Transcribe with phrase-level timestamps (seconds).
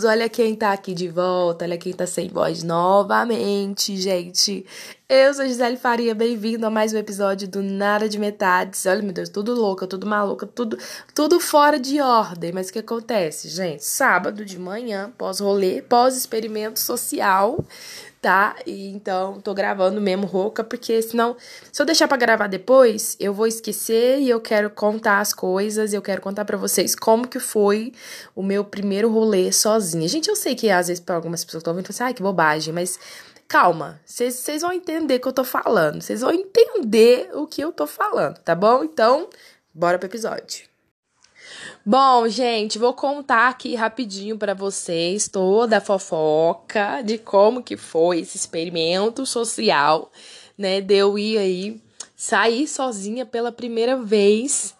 [0.00, 0.04] amigos!
[0.04, 4.64] Olha quem tá aqui de volta, olha quem tá sem voz novamente, gente.
[5.08, 8.86] Eu sou Gisele Faria, bem-vindo a mais um episódio do Nada de Metades.
[8.86, 10.78] Olha, meu Deus, tudo louca, tudo maluca, tudo,
[11.14, 12.52] tudo fora de ordem.
[12.52, 13.84] Mas o que acontece, gente?
[13.84, 17.64] Sábado de manhã, pós-rolê, pós-experimento social,
[18.20, 18.56] tá?
[18.66, 21.36] E então tô gravando mesmo rouca, porque senão,
[21.72, 25.92] se eu deixar para gravar depois, eu vou esquecer e eu quero contar as coisas,
[25.92, 27.92] eu quero contar para vocês como que foi
[28.34, 30.06] o meu primeiro rolê sozinha.
[30.08, 32.74] Gente, eu sei que às vezes para algumas pessoas estão ouvindo, assim, ai, que bobagem,
[32.74, 32.98] mas
[33.48, 37.72] calma, vocês vão entender o que eu tô falando, vocês vão entender o que eu
[37.72, 38.84] tô falando, tá bom?
[38.84, 39.28] Então,
[39.74, 40.69] bora pro episódio.
[41.84, 48.20] Bom, gente, vou contar aqui rapidinho para vocês toda a fofoca de como que foi
[48.20, 50.12] esse experimento social,
[50.58, 50.80] né?
[50.80, 51.82] De eu ir aí
[52.14, 54.74] sair sozinha pela primeira vez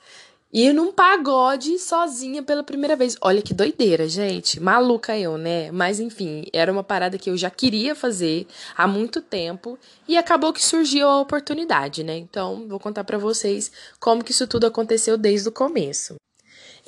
[0.52, 3.16] Ir num pagode sozinha pela primeira vez.
[3.20, 4.58] Olha que doideira, gente.
[4.58, 5.70] Maluca eu, né?
[5.70, 10.53] Mas enfim, era uma parada que eu já queria fazer há muito tempo e acabou
[10.53, 12.16] que surgiu a oportunidade, né?
[12.19, 16.16] Então, vou contar para vocês como que isso tudo aconteceu desde o começo.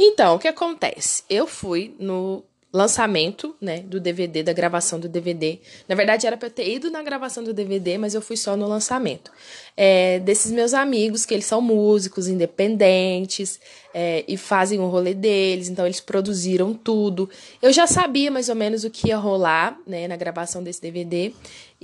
[0.04, 1.22] Então, o que acontece?
[1.30, 2.42] Eu fui no
[2.72, 5.58] lançamento, né, do DVD, da gravação do DVD.
[5.86, 8.66] Na verdade, era para ter ido na gravação do DVD, mas eu fui só no
[8.66, 9.30] lançamento.
[9.76, 13.60] É, desses meus amigos, que eles são músicos independentes
[13.92, 17.28] é, e fazem o rolê deles, então eles produziram tudo.
[17.60, 21.32] Eu já sabia mais ou menos o que ia rolar, né, na gravação desse DVD.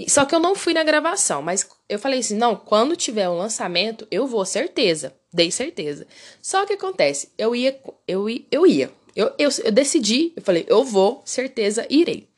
[0.07, 3.37] Só que eu não fui na gravação, mas eu falei assim: não, quando tiver o
[3.37, 5.13] lançamento, eu vou, certeza.
[5.31, 6.07] Dei certeza.
[6.41, 8.91] Só que acontece, eu ia, eu eu ia.
[9.19, 12.29] Eu, eu, eu decidi, eu falei, eu vou, certeza, irei.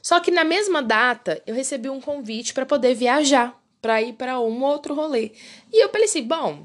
[0.00, 4.38] Só que na mesma data, eu recebi um convite para poder viajar, para ir para
[4.38, 5.32] um outro rolê.
[5.72, 6.64] E eu pensei, bom,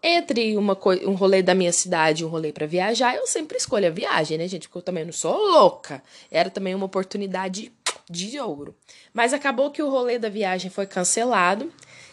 [0.00, 3.88] entre uma um rolê da minha cidade e um rolê para viajar, eu sempre escolho
[3.88, 4.68] a viagem, né, gente?
[4.68, 6.00] Porque eu também não sou louca.
[6.30, 7.72] Era também uma oportunidade
[8.08, 8.76] de ouro.
[9.12, 11.72] Mas acabou que o rolê da viagem foi cancelado.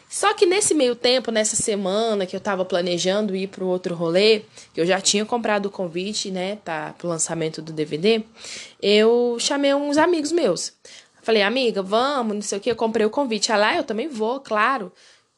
[0.09, 4.44] Só que nesse meio tempo, nessa semana que eu tava planejando ir pro outro rolê,
[4.73, 8.23] que eu já tinha comprado o convite, né, para pro lançamento do DVD,
[8.81, 10.73] eu chamei uns amigos meus.
[11.22, 13.51] Falei, amiga, vamos, não sei o que, eu comprei o convite.
[13.51, 14.94] Ela, ah, eu também vou, claro.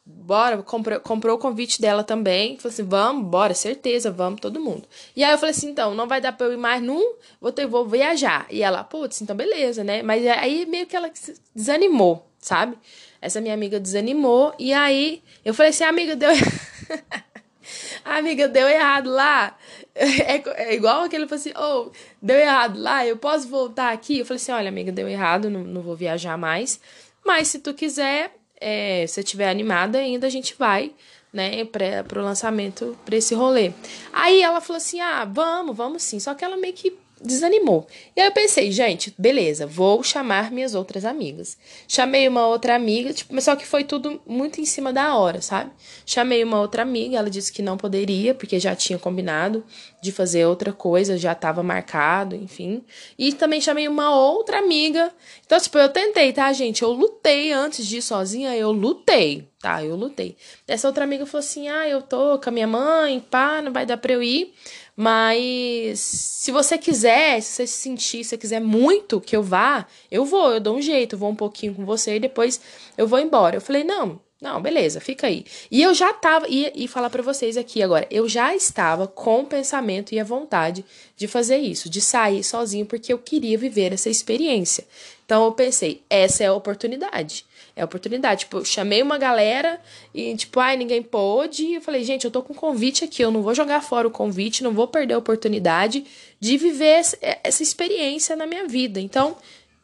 [0.05, 2.57] Bora, comprou, comprou o convite dela também.
[2.57, 4.87] Falei assim, vamos, bora, certeza, vamos, todo mundo.
[5.15, 7.51] E aí eu falei assim, então, não vai dar pra eu ir mais num, vou,
[7.51, 8.45] ter, vou viajar.
[8.51, 10.03] E ela, putz, então beleza, né?
[10.03, 11.11] Mas aí meio que ela
[11.55, 12.77] desanimou, sabe?
[13.21, 14.53] Essa minha amiga desanimou.
[14.57, 16.29] E aí eu falei assim, amiga, deu.
[18.05, 19.57] amiga, deu errado lá.
[20.01, 21.91] É, é igual aquele falou assim: oh,
[22.21, 24.19] deu errado lá, eu posso voltar aqui?
[24.19, 26.79] Eu falei assim: olha, amiga, deu errado, não, não vou viajar mais.
[27.25, 30.93] Mas se tu quiser, é, se tiver animada ainda, a gente vai,
[31.33, 33.73] né, para pro lançamento, pra esse rolê.
[34.13, 36.17] Aí ela falou assim: ah, vamos, vamos sim.
[36.17, 37.87] Só que ela meio que desanimou.
[38.15, 41.57] E aí eu pensei, gente, beleza, vou chamar minhas outras amigas.
[41.87, 45.41] Chamei uma outra amiga, tipo, mas só que foi tudo muito em cima da hora,
[45.41, 45.71] sabe?
[46.05, 49.63] Chamei uma outra amiga, ela disse que não poderia, porque já tinha combinado
[50.01, 52.83] de fazer outra coisa, já estava marcado, enfim.
[53.17, 55.11] E também chamei uma outra amiga.
[55.45, 56.83] Então, tipo, eu tentei, tá, gente?
[56.83, 59.83] Eu lutei antes de ir sozinha, eu lutei, tá?
[59.83, 60.37] Eu lutei.
[60.67, 63.85] Essa outra amiga falou assim: ah, eu tô com a minha mãe, pá, não vai
[63.85, 64.53] dar pra eu ir.
[64.95, 69.87] Mas se você quiser, se você se sentir, se você quiser muito que eu vá,
[70.11, 72.59] eu vou, eu dou um jeito, vou um pouquinho com você e depois
[72.97, 73.55] eu vou embora.
[73.55, 75.45] Eu falei, não, não, beleza, fica aí.
[75.69, 79.41] E eu já tava, e, e falar para vocês aqui agora, eu já estava com
[79.41, 80.83] o pensamento e a vontade
[81.15, 84.85] de fazer isso, de sair sozinho, porque eu queria viver essa experiência.
[85.25, 87.45] Então eu pensei, essa é a oportunidade.
[87.79, 88.41] É oportunidade.
[88.41, 89.79] Tipo, eu chamei uma galera
[90.13, 91.63] e, tipo, ai, ninguém pôde.
[91.63, 94.05] E eu falei, gente, eu tô com um convite aqui, eu não vou jogar fora
[94.05, 96.05] o convite, não vou perder a oportunidade
[96.41, 97.01] de viver
[97.41, 98.99] essa experiência na minha vida.
[98.99, 99.37] Então,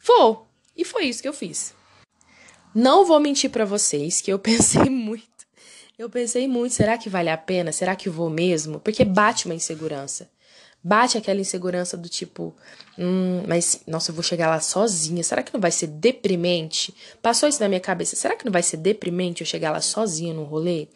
[0.05, 0.45] vou.
[0.75, 1.73] E foi isso que eu fiz.
[2.75, 5.23] Não vou mentir para vocês que eu pensei muito.
[5.97, 7.71] Eu pensei muito, será que vale a pena?
[7.71, 8.81] Será que vou mesmo?
[8.81, 10.29] Porque bate uma insegurança.
[10.87, 12.55] Bate aquela insegurança do tipo,
[12.95, 15.23] hum, mas nossa, eu vou chegar lá sozinha.
[15.23, 16.93] Será que não vai ser deprimente?
[17.23, 18.15] Passou isso na minha cabeça.
[18.15, 20.87] Será que não vai ser deprimente eu chegar lá sozinha no rolê?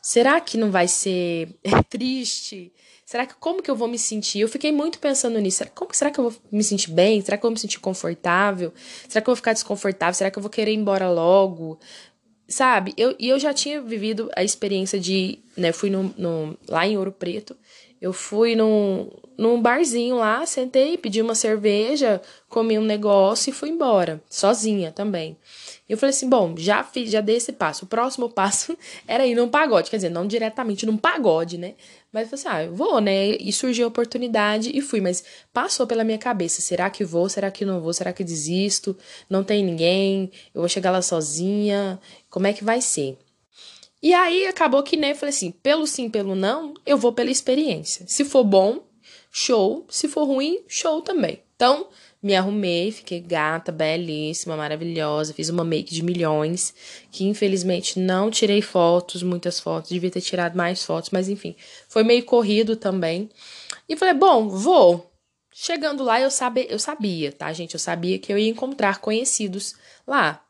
[0.00, 1.50] Será que não vai ser
[1.90, 2.72] triste?
[3.04, 4.40] Será que como que eu vou me sentir?
[4.40, 5.58] Eu fiquei muito pensando nisso.
[5.58, 7.20] Será, como, será que eu vou me sentir bem?
[7.20, 8.72] Será que eu vou me sentir confortável?
[9.06, 10.14] Será que eu vou ficar desconfortável?
[10.14, 11.78] Será que eu vou querer ir embora logo?
[12.48, 12.94] Sabe?
[12.96, 15.38] Eu, e eu já tinha vivido a experiência de.
[15.54, 17.54] Né, fui no, no, lá em Ouro Preto.
[18.04, 19.08] Eu fui num,
[19.38, 22.20] num barzinho lá, sentei, pedi uma cerveja,
[22.50, 25.38] comi um negócio e fui embora, sozinha também.
[25.88, 27.86] Eu falei assim, bom, já fiz, já dei esse passo.
[27.86, 28.76] O próximo passo
[29.08, 31.76] era ir num pagode, quer dizer, não diretamente num pagode, né?
[32.12, 33.28] Mas eu falei assim, ah, eu vou, né?
[33.40, 37.50] E surgiu a oportunidade e fui, mas passou pela minha cabeça, será que vou, será
[37.50, 38.94] que não vou, será que desisto?
[39.30, 41.98] Não tem ninguém, eu vou chegar lá sozinha,
[42.28, 43.16] como é que vai ser?
[44.04, 48.04] E aí acabou que, né, falei assim, pelo sim, pelo não, eu vou pela experiência.
[48.06, 48.86] Se for bom,
[49.32, 49.86] show.
[49.88, 51.42] Se for ruim, show também.
[51.56, 51.88] Então,
[52.22, 55.32] me arrumei, fiquei gata, belíssima, maravilhosa.
[55.32, 56.74] Fiz uma make de milhões,
[57.10, 59.88] que infelizmente não tirei fotos, muitas fotos.
[59.88, 61.56] Devia ter tirado mais fotos, mas enfim,
[61.88, 63.30] foi meio corrido também.
[63.88, 65.10] E falei, bom, vou.
[65.50, 67.72] Chegando lá, eu, sabe, eu sabia, tá, gente?
[67.72, 69.74] Eu sabia que eu ia encontrar conhecidos
[70.06, 70.43] lá.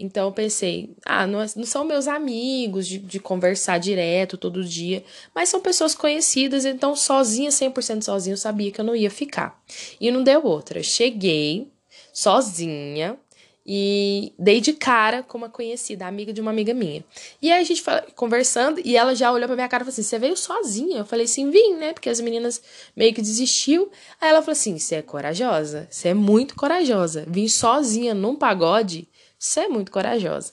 [0.00, 4.64] Então eu pensei, ah, não, é, não são meus amigos de, de, conversar direto todo
[4.64, 5.04] dia,
[5.34, 9.62] mas são pessoas conhecidas, então sozinha, 100% sozinha, eu sabia que eu não ia ficar.
[10.00, 10.82] E não deu outra.
[10.82, 11.68] Cheguei
[12.14, 13.18] sozinha
[13.66, 17.04] e dei de cara com uma conhecida, amiga de uma amiga minha.
[17.42, 19.92] E aí a gente fala, conversando e ela já olhou pra minha cara e falou
[19.92, 20.98] assim: Você veio sozinha?
[21.00, 21.92] Eu falei assim: Vim, né?
[21.92, 22.62] Porque as meninas
[22.96, 23.90] meio que desistiu.
[24.18, 25.86] Aí ela falou assim: Você é corajosa?
[25.90, 27.26] Você é muito corajosa.
[27.28, 29.06] Vim sozinha num pagode
[29.40, 30.52] você é muito corajosa.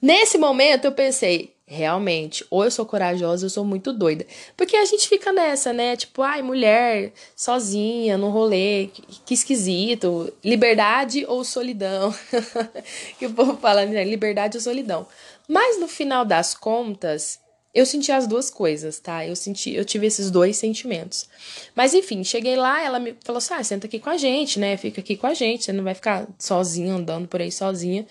[0.00, 4.26] Nesse momento eu pensei, realmente, ou eu sou corajosa, ou eu sou muito doida.
[4.56, 5.94] Porque a gente fica nessa, né?
[5.94, 8.88] Tipo, ai, mulher, sozinha, no rolê,
[9.26, 10.32] que, esquisito.
[10.42, 12.14] Liberdade ou solidão?
[13.18, 14.02] que o povo fala, né?
[14.02, 15.06] Liberdade ou solidão.
[15.46, 17.38] Mas no final das contas,
[17.74, 19.26] eu senti as duas coisas, tá?
[19.26, 21.28] Eu senti, eu tive esses dois sentimentos.
[21.74, 24.76] Mas enfim, cheguei lá, ela me falou assim: ah, senta aqui com a gente, né?
[24.76, 28.06] Fica aqui com a gente, você não vai ficar sozinha, andando por aí sozinha.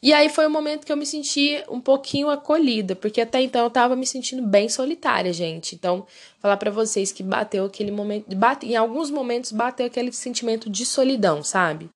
[0.00, 3.64] E aí foi o momento que eu me senti um pouquinho acolhida, porque até então
[3.64, 5.74] eu tava me sentindo bem solitária, gente.
[5.74, 6.06] Então,
[6.38, 10.86] falar para vocês que bateu aquele momento, bate, em alguns momentos bateu aquele sentimento de
[10.86, 11.90] solidão, sabe?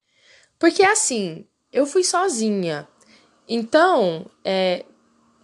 [0.58, 2.88] Porque assim, eu fui sozinha.
[3.48, 4.84] Então, é,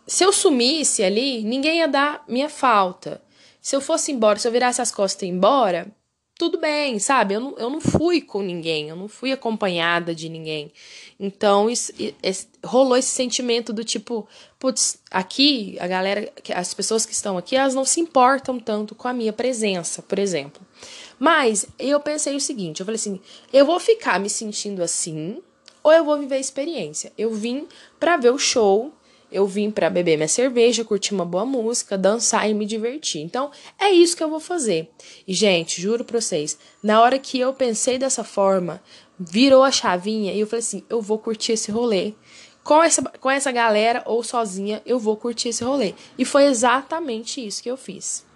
[0.08, 3.20] se eu sumisse ali, ninguém ia dar minha falta.
[3.60, 5.86] Se eu fosse embora, se eu virasse as costas e ir embora,
[6.38, 7.34] tudo bem, sabe?
[7.34, 10.72] Eu não, eu não fui com ninguém, eu não fui acompanhada de ninguém.
[11.20, 14.26] Então, isso, isso, rolou esse sentimento do tipo,
[14.58, 19.08] putz, aqui, a galera, as pessoas que estão aqui, elas não se importam tanto com
[19.08, 20.62] a minha presença, por exemplo.
[21.18, 23.20] Mas eu pensei o seguinte: eu falei assim,
[23.52, 25.42] eu vou ficar me sentindo assim,
[25.82, 27.12] ou eu vou viver a experiência.
[27.18, 27.66] Eu vim
[27.98, 28.94] para ver o show
[29.30, 33.22] eu vim para beber minha cerveja, curtir uma boa música, dançar e me divertir.
[33.22, 34.90] Então, é isso que eu vou fazer.
[35.26, 38.82] E, gente, juro pra vocês, na hora que eu pensei dessa forma,
[39.18, 42.14] virou a chavinha e eu falei assim: eu vou curtir esse rolê.
[42.62, 45.94] Com essa, com essa galera ou sozinha, eu vou curtir esse rolê.
[46.18, 48.27] E foi exatamente isso que eu fiz.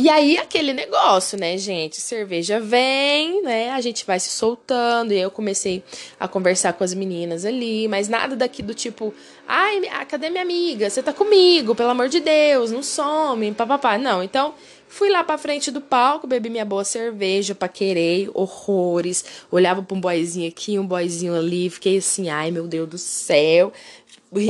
[0.00, 2.00] E aí, aquele negócio, né, gente?
[2.00, 3.70] Cerveja vem, né?
[3.70, 5.12] A gente vai se soltando.
[5.12, 5.82] E eu comecei
[6.20, 9.12] a conversar com as meninas ali, mas nada daqui do tipo,
[9.44, 10.88] ai, cadê minha amiga?
[10.88, 13.98] Você tá comigo, pelo amor de Deus, não some, papapá.
[13.98, 14.54] Não, então.
[14.86, 19.24] Fui lá pra frente do palco, bebi minha boa cerveja, paquerei horrores.
[19.50, 23.72] Olhava pra um boyzinho aqui, um boyzinho ali, fiquei assim, ai meu Deus do céu.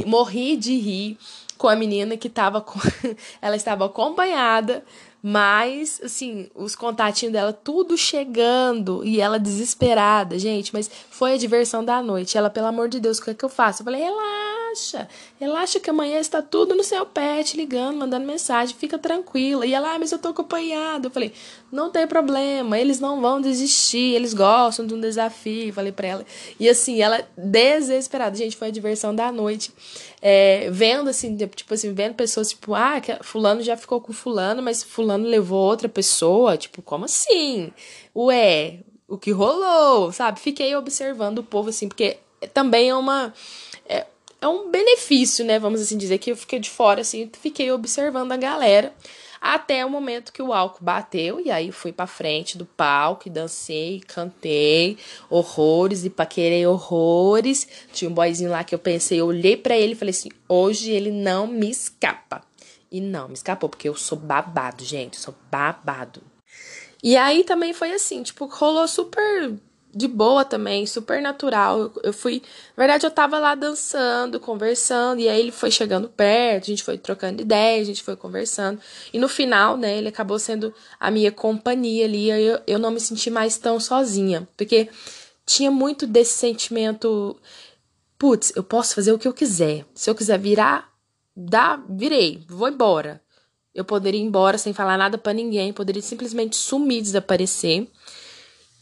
[0.04, 1.18] Morri de rir
[1.56, 2.78] com a menina que tava com.
[3.42, 4.84] Ela estava acompanhada
[5.23, 10.73] mas, assim, os contatinhos dela, tudo chegando e ela desesperada, gente.
[10.73, 12.38] Mas foi a diversão da noite.
[12.38, 13.82] Ela, pelo amor de Deus, o que é que eu faço?
[13.82, 15.09] Eu falei, relaxa,
[15.41, 19.67] relaxa que amanhã está tudo no seu pé, te ligando, mandando mensagem, fica tranquila.
[19.67, 21.09] E ela, ah, mas eu tô acompanhada.
[21.09, 21.32] Eu falei,
[21.70, 25.72] não tem problema, eles não vão desistir, eles gostam de um desafio.
[25.72, 26.27] Falei pra ela.
[26.60, 29.72] E assim, ela desesperada, gente, foi a diversão da noite
[30.20, 34.82] é, vendo assim, tipo assim, vendo pessoas tipo, ah, fulano já ficou com fulano, mas
[34.82, 37.72] fulano levou outra pessoa, tipo, como assim?
[38.15, 40.41] Ué, o que rolou, sabe?
[40.41, 42.19] Fiquei observando o povo assim, porque
[42.53, 43.32] também é uma
[43.89, 44.06] é,
[44.41, 48.32] é um benefício, né, vamos assim dizer, que eu fiquei de fora assim, fiquei observando
[48.32, 48.93] a galera
[49.40, 53.30] até o momento que o álcool bateu, e aí fui pra frente do palco e
[53.30, 54.98] dancei, cantei
[55.30, 57.68] horrores e paquerei horrores.
[57.92, 60.90] Tinha um boyzinho lá que eu pensei, eu olhei para ele e falei assim: hoje
[60.90, 62.42] ele não me escapa.
[62.90, 66.22] E não me escapou, porque eu sou babado, gente, sou babado.
[67.02, 69.52] E aí também foi assim, tipo, rolou super
[69.94, 71.92] de boa também, super natural.
[72.02, 72.42] Eu, fui,
[72.76, 76.82] na verdade, eu tava lá dançando, conversando, e aí ele foi chegando perto, a gente
[76.82, 78.80] foi trocando ideias, a gente foi conversando.
[79.12, 83.00] E no final, né, ele acabou sendo a minha companhia ali, eu, eu não me
[83.00, 84.88] senti mais tão sozinha, porque
[85.46, 87.36] tinha muito desse sentimento,
[88.18, 89.86] putz, eu posso fazer o que eu quiser.
[89.94, 90.92] Se eu quiser virar,
[91.34, 93.22] dá, virei, vou embora.
[93.74, 97.88] eu poderia ir embora sem falar nada para ninguém, poderia simplesmente sumir, desaparecer.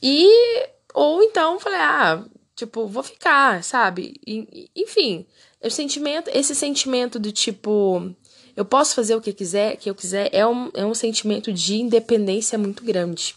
[0.02, 2.24] E ou então falei, ah,
[2.54, 4.18] tipo, vou ficar, sabe?
[4.26, 5.26] E, enfim,
[5.62, 8.10] o sentimento, esse sentimento do tipo,
[8.56, 11.76] eu posso fazer o que quiser, que eu quiser, é um, é um sentimento de
[11.76, 13.36] independência muito grande.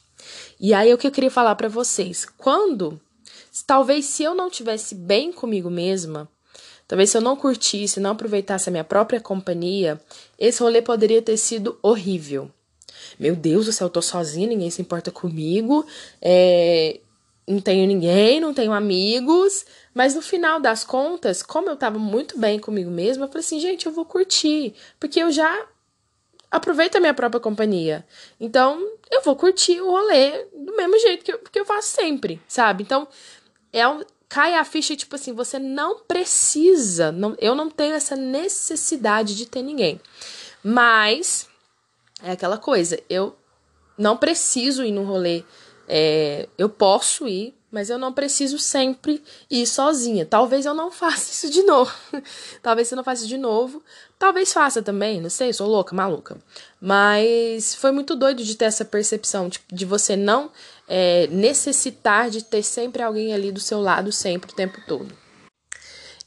[0.58, 2.26] E aí é o que eu queria falar para vocês.
[2.38, 2.98] Quando,
[3.68, 6.30] talvez se eu não tivesse bem comigo mesma,
[6.88, 10.00] talvez se eu não curtisse, não aproveitasse a minha própria companhia,
[10.38, 12.50] esse rolê poderia ter sido horrível.
[13.20, 15.86] Meu Deus do céu, eu tô sozinha, ninguém se importa comigo,
[16.22, 17.02] é,
[17.50, 22.38] não tenho ninguém, não tenho amigos, mas no final das contas, como eu tava muito
[22.38, 25.66] bem comigo mesma, eu falei assim, gente, eu vou curtir, porque eu já
[26.52, 28.06] aproveito a minha própria companhia.
[28.40, 28.80] Então,
[29.10, 32.84] eu vou curtir o rolê do mesmo jeito que eu, que eu faço sempre, sabe?
[32.84, 33.08] Então,
[33.74, 38.16] é um, cai a ficha, tipo assim, você não precisa, não, eu não tenho essa
[38.16, 40.00] necessidade de ter ninguém.
[40.64, 41.48] Mas,
[42.22, 43.36] é aquela coisa, eu
[43.98, 45.44] não preciso ir no rolê,
[45.90, 50.24] é, eu posso ir, mas eu não preciso sempre ir sozinha.
[50.26, 51.92] Talvez eu não faça isso de novo.
[52.62, 53.84] Talvez eu não faça de novo.
[54.18, 56.38] Talvez faça também, não sei, sou louca, maluca.
[56.80, 60.52] Mas foi muito doido de ter essa percepção tipo, de você não
[60.88, 65.18] é, necessitar de ter sempre alguém ali do seu lado, sempre, o tempo todo.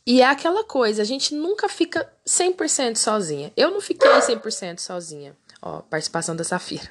[0.04, 3.52] E é aquela coisa, a gente nunca fica 100% sozinha.
[3.56, 5.36] Eu não fiquei 100% sozinha.
[5.64, 6.90] Ó, participação da Safira.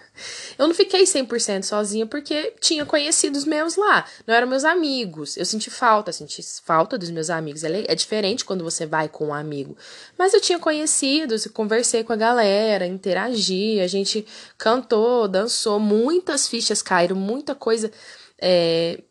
[0.57, 4.05] Eu não fiquei 100% sozinha porque tinha conhecidos meus lá.
[4.25, 5.35] Não eram meus amigos.
[5.35, 7.65] Eu senti falta, senti falta dos meus amigos.
[7.65, 9.75] É, diferente quando você vai com um amigo.
[10.17, 14.25] Mas eu tinha conhecidos, conversei com a galera, interagi, a gente
[14.57, 17.91] cantou, dançou, muitas fichas caíram, muita coisa
[18.39, 19.03] é,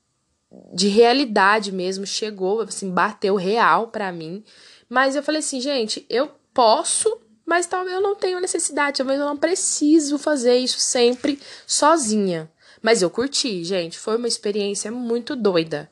[0.72, 4.42] de realidade mesmo chegou, assim, bateu real pra mim.
[4.88, 9.26] Mas eu falei assim, gente, eu posso mas talvez eu não tenha necessidade, talvez eu
[9.26, 12.48] não preciso fazer isso sempre sozinha.
[12.80, 15.90] Mas eu curti, gente, foi uma experiência muito doida,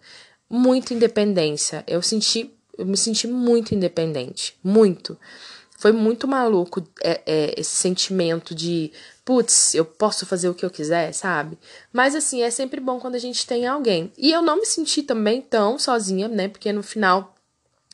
[0.48, 1.82] muita independência.
[1.84, 5.18] Eu senti, eu me senti muito independente, muito.
[5.76, 8.92] Foi muito maluco é, é, esse sentimento de,
[9.24, 11.58] putz, eu posso fazer o que eu quiser, sabe?
[11.92, 14.12] Mas assim, é sempre bom quando a gente tem alguém.
[14.16, 16.46] E eu não me senti também tão sozinha, né?
[16.46, 17.34] Porque no final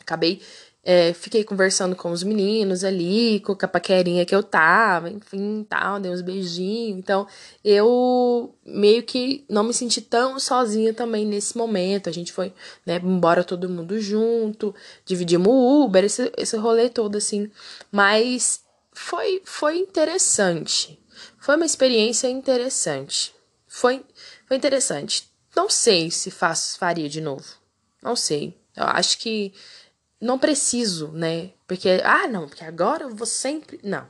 [0.03, 0.43] acabei
[0.85, 5.99] é, fiquei conversando com os meninos ali, com a paquerinha que eu tava, enfim, tal,
[5.99, 6.99] dei uns beijinhos.
[6.99, 7.27] Então,
[7.65, 12.11] eu meio que não me senti tão sozinha também nesse momento.
[12.11, 12.53] A gente foi,
[12.85, 14.75] né, embora todo mundo junto,
[15.07, 17.51] dividimos o Uber, esse, esse rolê todo, assim.
[17.91, 18.63] Mas
[18.93, 20.99] foi, foi interessante.
[21.39, 23.35] Foi uma experiência interessante.
[23.67, 24.05] Foi,
[24.47, 25.31] foi interessante.
[25.57, 27.45] Não sei se faço, faria de novo.
[28.03, 28.55] Não sei.
[28.77, 29.53] Eu acho que
[30.25, 31.51] não preciso, né?
[31.67, 33.79] Porque, ah, não, porque agora eu vou sempre.
[33.83, 34.07] Não.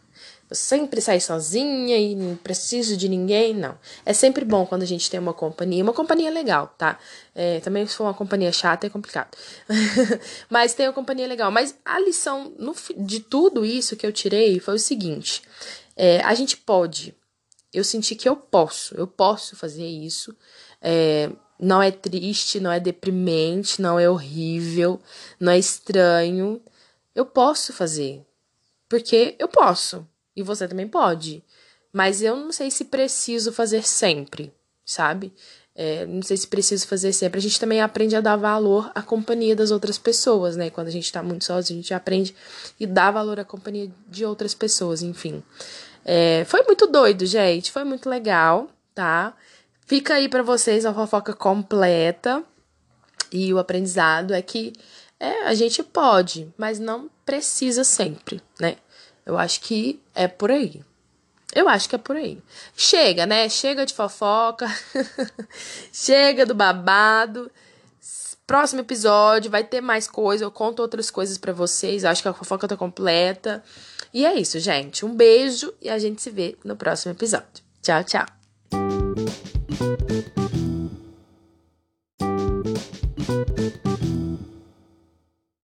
[0.48, 3.76] Vou sempre sair sozinha e não preciso de ninguém, não.
[4.06, 5.82] É sempre bom quando a gente tem uma companhia.
[5.82, 7.00] Uma companhia legal, tá?
[7.34, 9.36] É, também se for uma companhia chata é complicado.
[10.48, 11.50] Mas tem uma companhia legal.
[11.50, 15.42] Mas a lição no, de tudo isso que eu tirei foi o seguinte:
[15.96, 17.12] é, a gente pode.
[17.72, 20.32] Eu senti que eu posso, eu posso fazer isso.
[20.80, 25.00] É, não é triste, não é deprimente, não é horrível,
[25.38, 26.60] não é estranho.
[27.14, 28.24] Eu posso fazer.
[28.88, 30.06] Porque eu posso.
[30.36, 31.42] E você também pode.
[31.92, 34.52] Mas eu não sei se preciso fazer sempre,
[34.84, 35.32] sabe?
[35.76, 37.38] É, não sei se preciso fazer sempre.
[37.38, 40.70] A gente também aprende a dar valor à companhia das outras pessoas, né?
[40.70, 42.34] Quando a gente tá muito sozinho, a gente aprende
[42.78, 45.42] e dá valor à companhia de outras pessoas, enfim.
[46.04, 47.72] É, foi muito doido, gente.
[47.72, 49.34] Foi muito legal, tá?
[49.86, 52.42] Fica aí para vocês a fofoca completa.
[53.32, 54.72] E o aprendizado é que
[55.18, 58.76] é, a gente pode, mas não precisa sempre, né?
[59.24, 60.82] Eu acho que é por aí.
[61.54, 62.42] Eu acho que é por aí.
[62.76, 63.48] Chega, né?
[63.48, 64.66] Chega de fofoca.
[65.92, 67.50] Chega do babado.
[68.46, 70.44] Próximo episódio vai ter mais coisa.
[70.44, 72.04] Eu conto outras coisas para vocês.
[72.04, 73.62] Acho que a fofoca tá completa.
[74.12, 75.06] E é isso, gente.
[75.06, 77.64] Um beijo e a gente se vê no próximo episódio.
[77.80, 78.43] Tchau, tchau.
[79.76, 80.63] Thank you.